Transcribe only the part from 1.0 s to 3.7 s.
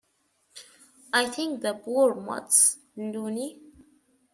I think the poor mutt's loony.